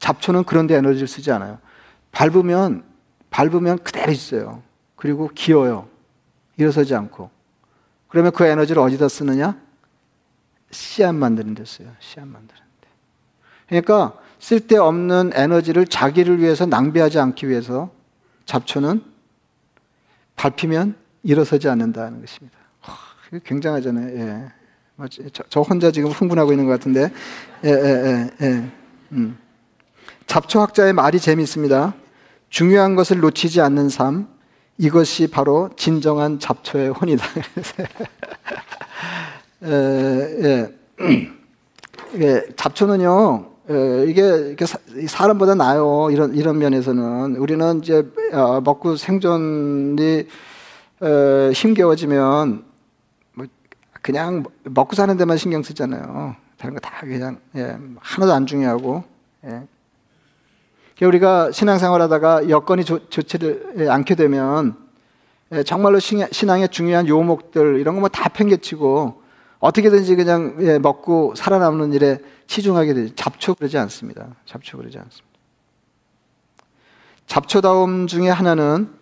[0.00, 1.58] 잡초는 그런데 에너지를 쓰지 않아요.
[2.10, 2.84] 밟으면
[3.30, 4.62] 밟으면 그대로 있어요.
[4.96, 5.88] 그리고 기어요.
[6.56, 7.30] 일어서지 않고.
[8.08, 9.56] 그러면 그 에너지를 어디다 쓰느냐?
[10.72, 11.88] 씨앗 만드는 데 써요.
[12.00, 12.88] 씨앗 만드는 데.
[13.68, 17.90] 그러니까 쓸데없는 에너지를 자기를 위해서 낭비하지 않기 위해서
[18.46, 19.04] 잡초는
[20.34, 22.58] 밟히면 일어서지 않는다는 것입니다.
[23.44, 24.18] 굉장하잖아요.
[24.18, 24.52] 예.
[25.32, 27.12] 저, 저, 혼자 지금 흥분하고 있는 것 같은데.
[27.64, 28.70] 예, 예, 예, 예.
[29.12, 29.38] 음.
[30.30, 31.92] 잡초학자의 말이 재미있습니다.
[32.50, 34.28] 중요한 것을 놓치지 않는 삶,
[34.78, 37.26] 이것이 바로 진정한 잡초의 혼이다.
[39.66, 40.72] 예,
[42.20, 42.42] 예.
[42.54, 43.50] 잡초는요,
[44.06, 44.54] 이게,
[45.08, 46.10] 사람보다 나아요.
[46.12, 47.34] 이런, 이런 면에서는.
[47.34, 50.28] 우리는 이제 어, 먹고 생존이
[51.54, 52.64] 힘겨워지면
[53.34, 53.46] 뭐
[54.00, 56.36] 그냥 먹고 사는 데만 신경 쓰잖아요.
[56.56, 59.02] 다른 거 다 그냥, 예, 하나도 안 중요하고.
[59.46, 59.62] 예.
[61.06, 64.76] 우리가 신앙생활 하다가 여건이 좋, 지를 않게 되면
[65.52, 69.20] 예, 정말로 신앙의 중요한 요목들 이런 거 뭐 다 팽개치고
[69.58, 73.14] 어떻게든지 그냥 예, 먹고 살아남는 일에 치중하게 되죠.
[73.14, 74.28] 잡초 그러지 않습니다.
[74.46, 75.28] 잡초 그러지 않습니다.
[77.26, 78.92] 잡초다움 중에 하나는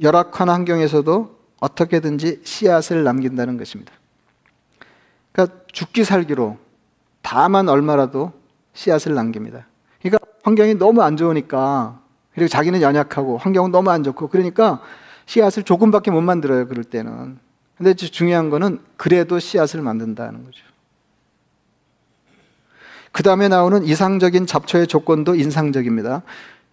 [0.00, 3.92] 열악한 환경에서도 어떻게든지 씨앗을 남긴다는 것입니다.
[5.32, 6.58] 그러니까 죽기 살기로
[7.22, 8.32] 다만 얼마라도
[8.74, 9.66] 씨앗을 남깁니다.
[10.46, 11.98] 환경이 너무 안 좋으니까
[12.32, 14.80] 그리고 자기는 연약하고 환경은 너무 안 좋고 그러니까
[15.26, 17.38] 씨앗을 조금밖에 못 만들어요 그럴 때는
[17.76, 20.62] 근데 중요한 거는 그래도 씨앗을 만든다는 거죠
[23.10, 26.22] 그 다음에 나오는 이상적인 잡초의 조건도 인상적입니다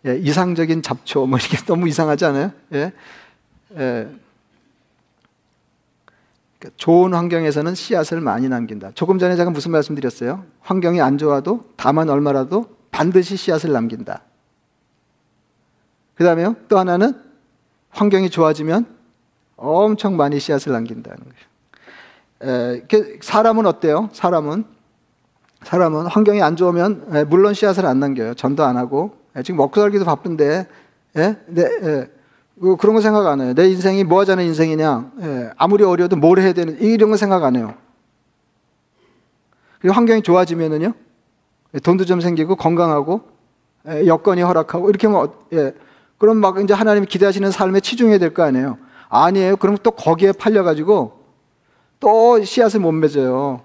[0.05, 2.51] 예, 이상적인 잡초 뭐 이게 너무 이상하지 않아요?
[2.73, 2.93] 예,
[3.75, 4.07] 예.
[6.59, 10.45] 그러니까 좋은 환경에서는 씨앗을 많이 남긴다 조금 전에 제가 무슨 말씀 드렸어요?
[10.61, 14.21] 환경이 안 좋아도 다만 얼마라도 반드시 씨앗을 남긴다.
[16.15, 16.55] 그 다음에요.
[16.69, 17.19] 또 하나는
[17.89, 18.85] 환경이 좋아지면
[19.57, 22.77] 엄청 많이 씨앗을 남긴다는 거예요.
[22.77, 22.83] 에,
[23.21, 24.09] 사람은 어때요?
[24.13, 24.65] 사람은
[25.63, 28.35] 사람은 환경이 안 좋으면 에, 물론 씨앗을 안 남겨요.
[28.35, 30.67] 전도 안 하고 에, 지금 먹고 살기도 바쁜데
[31.17, 31.35] 에?
[31.47, 32.09] 네, 에,
[32.61, 33.53] 그, 그런 거 생각 안 해요.
[33.55, 35.11] 내 인생이 뭐 하자는 인생이냐?
[35.19, 37.73] 에, 아무리 어려도 뭘 해야 되는 이런 거 생각 안 해요.
[39.83, 40.93] 환경이 좋아지면은요.
[41.81, 43.21] 돈도 좀 생기고 건강하고
[43.87, 45.73] 예, 여건이 허락하고 이렇게 어, 예.
[46.17, 48.77] 그럼 막 이제 하나님이 기대하시는 삶에 치중해야 될 거 아니에요.
[49.09, 49.57] 아니에요.
[49.57, 51.23] 그럼 또 거기에 팔려 가지고
[51.99, 53.61] 또 씨앗을 못 맺어요.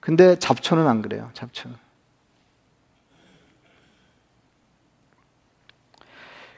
[0.00, 1.30] 근데 잡초는 안 그래요.
[1.34, 1.76] 잡초는.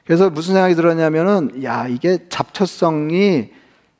[0.05, 3.51] 그래서 무슨 생각이 들었냐면은 야 이게 잡초성이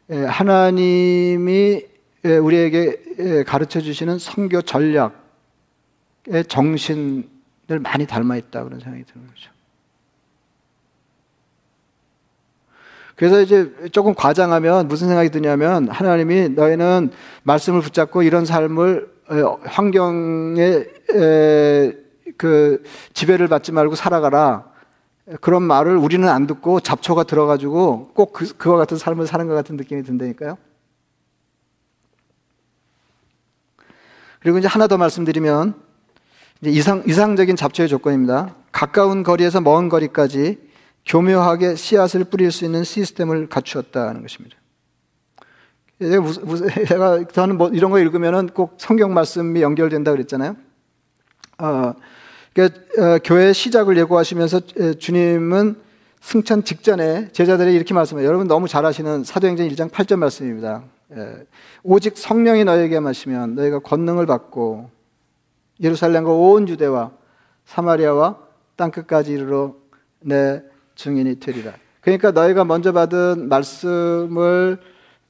[0.09, 1.92] 예, 하나님이 예,
[2.23, 5.11] 우리에게 예, 가르쳐 주시는 선교 전략의
[6.47, 9.51] 정신을 많이 닮아 있다 그런 생각이 드는 거죠.
[13.15, 17.11] 그래서 이제 조금 과장하면 무슨 생각이 드냐면 하나님이 너희는
[17.43, 20.85] 말씀을 붙잡고 이런 삶을 어, 환경에
[22.37, 22.83] 그
[23.13, 24.71] 지배를 받지 말고 살아가라.
[25.39, 29.77] 그런 말을 우리는 안 듣고 잡초가 들어가지고 꼭 그, 그와 같은 삶을 사는 것 같은
[29.77, 30.57] 느낌이 든다니까요.
[34.43, 35.73] 그리고 이제 하나 더 말씀드리면
[36.61, 38.55] 이제 이상, 이상적인 잡초의 조건입니다.
[38.71, 40.59] 가까운 거리에서 먼 거리까지
[41.05, 44.57] 교묘하게 씨앗을 뿌릴 수 있는 시스템을 갖추었다는 것입니다.
[45.99, 50.57] 제가 저는 뭐 이런 거 읽으면은 꼭 성경 말씀이 연결된다 그랬잖아요.
[51.59, 51.93] 어,
[52.53, 54.61] 그러니까 어, 교회 시작을 예고하시면서
[54.99, 55.75] 주님은
[56.19, 58.27] 승천 직전에 제자들이 이렇게 말씀해요.
[58.27, 60.83] 여러분 너무 잘 아시는 사도행전 1장 8절 말씀입니다.
[61.15, 61.45] 예.
[61.83, 64.89] 오직 성령이 너에게 마시면 너희가 권능을 받고
[65.81, 67.11] 예루살렘과 온 유대와
[67.65, 68.37] 사마리아와
[68.75, 69.75] 땅 끝까지 이르러
[70.19, 70.61] 내
[70.95, 71.73] 증인이 되리라.
[72.01, 74.79] 그러니까 너희가 먼저 받은 말씀을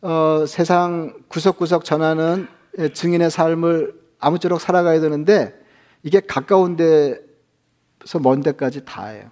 [0.02, 2.48] 어, 세상 구석구석 전하는
[2.94, 5.54] 증인의 삶을 아무쪼록 살아가야 되는데
[6.02, 9.30] 이게 가까운 데서 먼 데까지 다예요.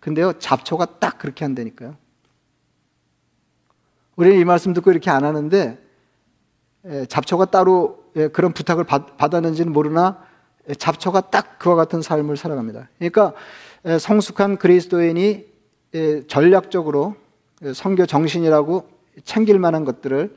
[0.00, 1.96] 근데요, 잡초가 딱 그렇게 한다니까요.
[4.18, 5.78] 우리는 이 말씀 듣고 이렇게 안 하는데
[7.08, 8.02] 잡초가 따로
[8.32, 10.24] 그런 부탁을 받, 받았는지는 모르나
[10.76, 12.88] 잡초가 딱 그와 같은 삶을 살아갑니다.
[12.98, 13.32] 그러니까
[14.00, 15.46] 성숙한 그리스도인이
[16.26, 17.14] 전략적으로
[17.72, 18.88] 성교 정신이라고
[19.22, 20.36] 챙길 만한 것들을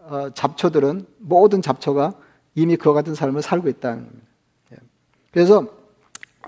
[0.00, 2.14] 어, 잡초들은 모든 잡초가
[2.56, 4.26] 이미 그와 같은 삶을 살고 있다는 겁니다.
[4.72, 4.76] 예.
[5.30, 5.66] 그래서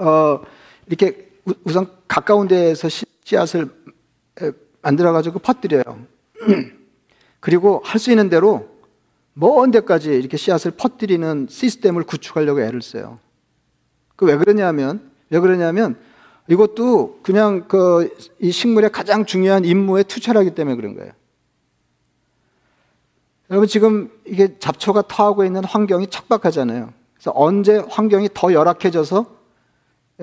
[0.01, 0.41] 어,
[0.87, 1.31] 이렇게
[1.65, 3.69] 우선 가까운 데에서 씨앗을
[4.83, 5.83] 만들어 가지고 퍼뜨려요.
[7.41, 8.69] 그리고 할 수 있는 대로
[9.35, 13.19] 먼 데까지 이렇게 씨앗을 퍼뜨리는 시스템을 구축하려고 애를 써요.
[14.17, 15.97] 그 왜 그러냐면 왜 그러냐면
[16.49, 18.09] 이것도 그냥 그
[18.41, 21.13] 이 식물의 가장 중요한 임무에 투철하기 때문에 그런 거예요.
[23.51, 26.93] 여러분 지금 이게 잡초가 터하고 있는 환경이 척박하잖아요.
[27.15, 29.27] 그래서 언제 환경이 더 열악해져서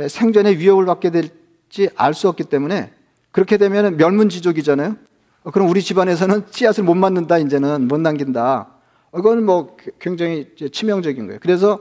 [0.09, 2.91] 생존의 위협을 받게 될지 알 수 없기 때문에
[3.31, 4.95] 그렇게 되면 멸문지족이잖아요.
[5.47, 8.67] 어, 그럼 우리 집안에서는 씨앗을 못 맞는다 이제는 못 남긴다.
[9.17, 11.39] 이건 뭐 굉장히 치명적인 거예요.
[11.41, 11.79] 그래서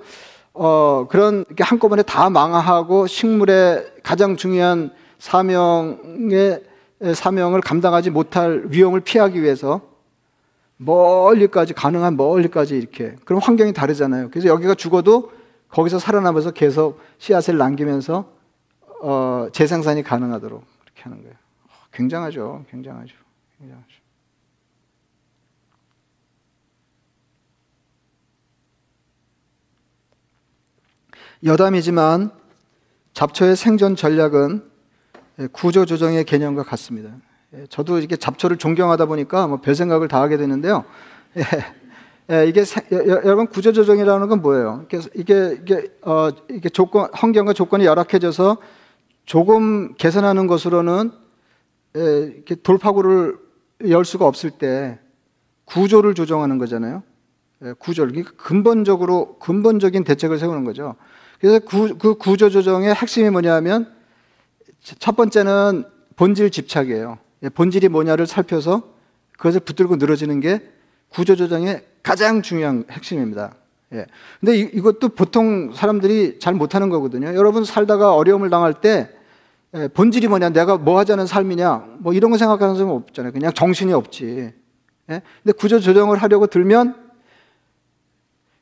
[0.55, 6.63] 어 그런 한꺼번에 다 망하고 식물의 가장 중요한 사명의
[7.13, 9.81] 사명을 감당하지 못할 위험을 피하기 위해서
[10.77, 14.31] 멀리까지 가능한 멀리까지 이렇게 그럼 환경이 다르잖아요.
[14.31, 15.33] 그래서 여기가 죽어도
[15.71, 18.31] 거기서 살아남아서 계속 씨앗을 남기면서
[19.03, 21.35] 어, 재생산이 가능하도록 그렇게 하는 거예요.
[21.93, 23.26] 굉장하죠, 굉장하죠,
[23.59, 23.97] 굉장하죠.
[31.45, 32.31] 여담이지만
[33.13, 34.71] 잡초의 생존 전략은
[35.53, 37.11] 구조조정의 개념과 같습니다.
[37.55, 40.85] 예, 저도 이게 잡초를 존경하다 보니까 뭐 별 생각을 다 하게 되는데요.
[41.37, 41.43] 예,
[42.35, 44.87] 예, 이게 세, 여러분 구조조정이라는 건 뭐예요?
[45.15, 48.57] 이게 이게 어, 이게 조건 환경과 조건이 열악해져서
[49.27, 51.13] 조금 개선하는 것으로는
[51.97, 53.39] 예, 이렇게 돌파구를
[53.89, 54.99] 열 수가 없을 때
[55.65, 57.03] 구조를 조정하는 거잖아요.
[57.65, 60.95] 예, 구조를 그러니까 근본적으로 근본적인 대책을 세우는 거죠.
[61.41, 63.93] 그래서 구, 그 구조 조정의 핵심이 뭐냐면
[64.83, 65.85] 첫 번째는
[66.17, 67.19] 본질 집착이에요.
[67.43, 68.95] 예, 본질이 뭐냐를 살펴서
[69.33, 70.61] 그것을 붙들고 늘어지는 게
[71.09, 73.55] 구조 조정의 가장 중요한 핵심입니다.
[73.93, 74.07] 예.
[74.41, 77.35] 근데 이, 것도 보통 사람들이 잘 못하는 거거든요.
[77.35, 79.17] 여러분 살다가 어려움을 당할 때 예,
[79.95, 83.33] 본질이 뭐냐, 내가 뭐 하자는 삶이냐, 뭐 이런 거 생각하는 사람 없잖아요.
[83.33, 84.53] 그냥 정신이 없지.
[85.11, 85.23] 예?
[85.43, 86.95] 근데 구조 조정을 하려고 들면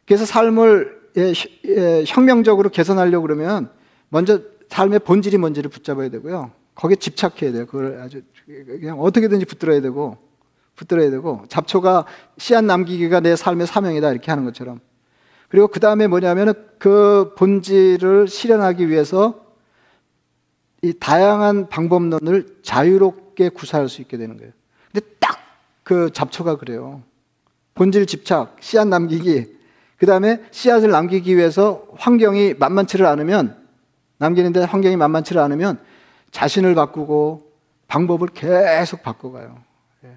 [0.07, 1.33] 그래서 삶을 예,
[1.67, 3.71] 예, 혁명적으로 개선하려고 그러면
[4.09, 6.51] 먼저 삶의 본질이 뭔지를 붙잡아야 되고요.
[6.75, 7.67] 거기에 집착해야 돼요.
[7.67, 10.19] 그걸 아주 그냥 어떻게든지 붙들어야 되고
[10.75, 12.05] 붙들어야 되고 잡초가
[12.37, 14.81] 씨앗 남기기가 내 삶의 사명이다 이렇게 하는 것처럼
[15.49, 19.44] 그리고 그 다음에 뭐냐면은 그 본질을 실현하기 위해서
[20.85, 24.53] 이 다양한 방법론을 자유롭게 구사할 수 있게 되는 거예요.
[24.93, 25.45] 근데 딱
[25.85, 27.03] 그 잡초가 그래요.
[27.75, 29.55] 본질 집착, 씨앗 남기기,
[29.99, 33.63] 그 다음에 씨앗을 남기기 위해서 환경이 만만치를 않으면
[34.19, 35.79] 남기는데 환경이 만만치를 않으면
[36.31, 37.53] 자신을 바꾸고
[37.87, 39.57] 방법을 계속 바꿔가요.
[40.05, 40.17] 예.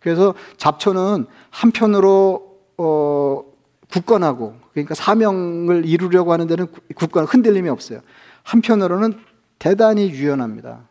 [0.00, 3.44] 그래서 잡초는 한편으로 어,
[3.90, 8.00] 굳건하고 그러니까 사명을 이루려고 하는 데는 굳건 흔들림이 없어요.
[8.44, 9.20] 한편으로는
[9.62, 10.88] 대단히 유연합니다.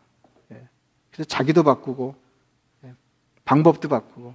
[0.52, 0.66] 예.
[1.10, 2.14] 그래서 자기도 바꾸고
[2.84, 2.94] 예.
[3.44, 4.34] 방법도 바꾸고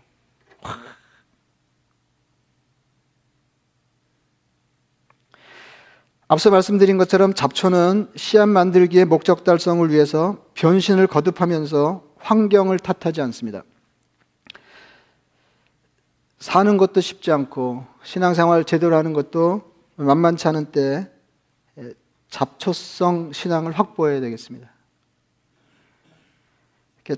[6.27, 13.63] 앞서 말씀드린 것처럼 잡초는 씨앗 만들기의 목적 달성을 위해서 변신을 거듭하면서 환경을 탓하지 않습니다.
[16.37, 21.11] 사는 것도 쉽지 않고 신앙생활 제대로 하는 것도 만만치 않은 때
[22.29, 24.69] 잡초성 신앙을 확보해야 되겠습니다.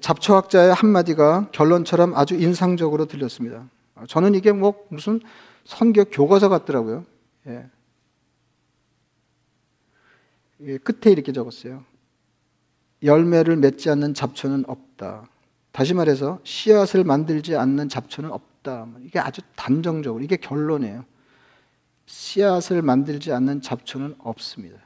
[0.01, 3.67] 잡초학자의 한마디가 결론처럼 아주 인상적으로 들렸습니다.
[4.07, 5.19] 저는 이게 뭐 무슨
[5.65, 7.05] 선교 교과서 같더라고요.
[7.47, 7.65] 예.
[10.77, 11.83] 끝에 이렇게 적었어요.
[13.01, 15.27] 열매를 맺지 않는 잡초는 없다.
[15.71, 18.87] 다시 말해서 씨앗을 만들지 않는 잡초는 없다.
[19.03, 21.05] 이게 아주 단정적으로 이게 결론이에요.
[22.05, 24.77] 씨앗을 만들지 않는 잡초는 없습니다.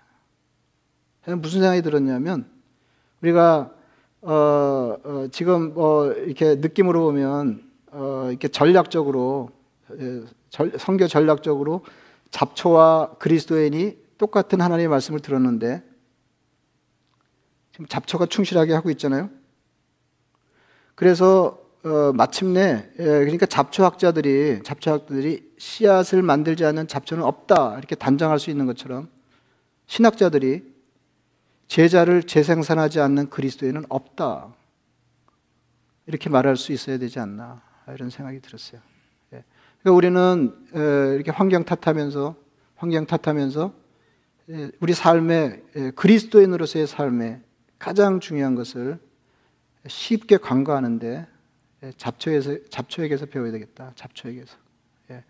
[1.25, 2.45] 무슨 생각이 들었냐면
[3.21, 3.71] 우리가
[4.21, 9.51] 어, 어, 지금 뭐 이렇게 느낌으로 보면 어, 이렇게 전략적으로
[9.99, 11.83] 예, 절, 성교 전략적으로
[12.31, 15.83] 잡초와 그리스도인이 똑같은 하나님의 말씀을 들었는데
[17.71, 19.29] 지금 잡초가 충실하게 하고 있잖아요.
[20.95, 28.49] 그래서 어, 마침내 예, 그러니까 잡초학자들이 잡초학자들이 씨앗을 만들지 않는 잡초는 없다 이렇게 단정할 수
[28.49, 29.09] 있는 것처럼
[29.88, 30.72] 신학자들이
[31.67, 34.54] 제자를 재생산하지 않는 그리스도인은 없다
[36.06, 37.62] 이렇게 말할 수 있어야 되지 않나
[37.93, 38.82] 이런 생각이 들었어요.
[39.34, 39.43] 예.
[39.82, 40.56] 그러니까 우리는
[41.15, 42.36] 이렇게 환경 탓하면서
[42.76, 43.73] 환경 탓하면서
[44.49, 47.41] 예, 우리 삶의 예, 그리스도인으로서의 삶에
[47.80, 48.99] 가장 중요한 것을
[49.88, 51.28] 쉽게 간과하는데
[51.84, 53.93] 예, 잡초에서 잡초에게서 배워야 되겠다.
[53.95, 54.58] 잡초에게서.
[55.12, 55.23] 예.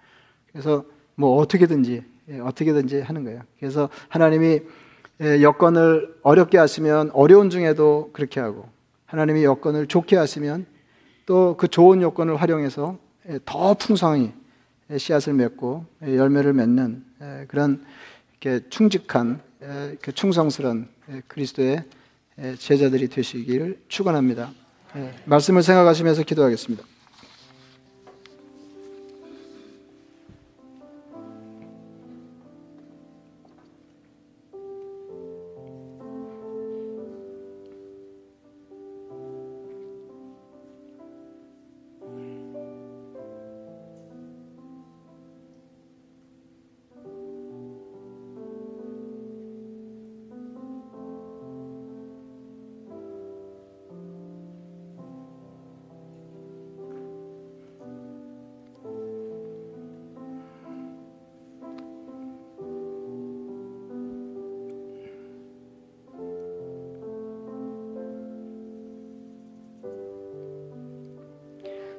[0.52, 3.42] 그래서 뭐 어떻게든지 예, 어떻게든지 하는 거예요.
[3.60, 4.62] 그래서 하나님이
[5.20, 8.68] 여건을 어렵게 하시면 어려운 중에도 그렇게 하고
[9.06, 10.66] 하나님이 여건을 좋게 하시면
[11.26, 12.98] 또 그 좋은 여건을 활용해서
[13.46, 14.34] 더 풍성히
[14.98, 17.06] 씨앗을 맺고 열매를 맺는
[17.48, 17.86] 그런
[18.70, 19.40] 충직한
[20.14, 20.90] 충성스러운
[21.28, 21.86] 그리스도의
[22.58, 24.52] 제자들이 되시기를 축원합니다.
[24.96, 26.84] 네, 말씀을 생각하시면서 기도하겠습니다.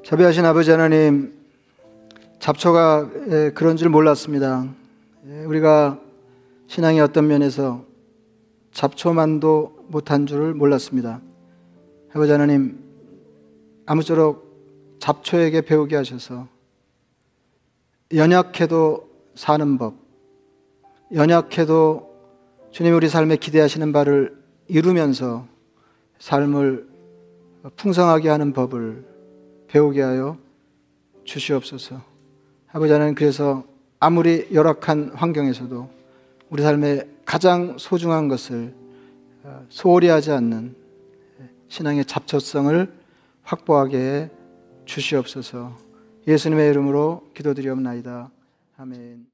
[0.05, 1.33] 자비하신 아버지 하나님,
[2.39, 3.09] 잡초가
[3.55, 4.69] 그런 줄 몰랐습니다.
[5.47, 5.99] 우리가
[6.67, 7.87] 신앙의 어떤 면에서
[8.73, 11.23] 잡초만도 못한 줄을 몰랐습니다.
[12.13, 12.85] 아버지 하나님,
[13.87, 16.49] 아무쪼록 잡초에게 배우게 하셔서
[18.15, 19.95] 연약해도 사는 법,
[21.15, 22.15] 연약해도
[22.73, 24.37] 주님 우리 삶에 기대하시는 바를
[24.69, 25.47] 이루면서
[26.19, 26.87] 삶을
[27.77, 29.14] 풍성하게 하는 법을
[29.75, 30.39] 배우게 하여
[31.25, 32.01] 주시옵소서.
[32.71, 33.65] 아버지 하나님 그래서
[33.99, 35.91] 아무리 열악한 환경에서도
[36.49, 38.73] 우리 삶의 가장 소중한 것을
[39.43, 40.77] 어, 소홀히 하지 않는
[41.67, 42.93] 신앙의 잡초성을
[43.43, 44.31] 확보하게
[44.85, 45.77] 주시옵소서.
[46.29, 48.31] 예수님의 이름으로 기도드리옵나이다.
[48.77, 49.27] 아멘.